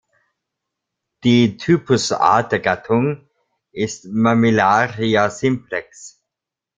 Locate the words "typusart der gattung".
1.57-3.29